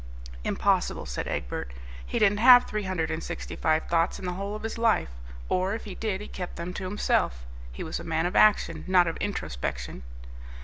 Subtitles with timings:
[0.43, 1.71] "Impossible," said Egbert;
[2.03, 5.11] "he didn't have three hundred and sixty five thoughts in the whole of his life,
[5.47, 7.45] or, if he did, he kept them to himself.
[7.71, 10.01] He was a man of action, not of introspection."